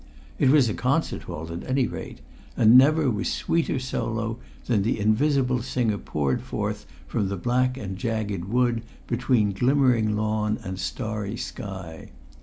It 0.39 0.49
was 0.49 0.67
a 0.67 0.73
concert 0.73 1.21
hall, 1.29 1.53
at 1.53 1.63
any 1.69 1.85
rate, 1.85 2.21
and 2.57 2.75
never 2.75 3.11
was 3.11 3.31
sweeter 3.31 3.77
solo 3.77 4.39
than 4.65 4.81
the 4.81 4.99
invisible 4.99 5.61
singer 5.61 5.99
poured 5.99 6.41
forth 6.41 6.87
from 7.05 7.29
the 7.29 7.37
black 7.37 7.77
and 7.77 7.97
jagged 7.99 8.45
wood 8.45 8.81
between 9.05 9.51
glimmering 9.51 10.15
lawn 10.15 10.57
and 10.63 10.79
starry 10.79 11.37
sky. 11.37 12.09